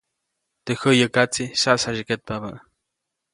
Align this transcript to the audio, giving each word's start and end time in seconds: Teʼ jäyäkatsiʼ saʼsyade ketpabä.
Teʼ 0.65 0.81
jäyäkatsiʼ 0.97 1.49
saʼsyade 1.61 2.01
ketpabä. 2.09 2.51